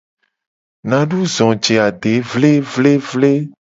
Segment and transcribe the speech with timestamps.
[0.89, 3.37] Nadu zo je ade vlevlevle.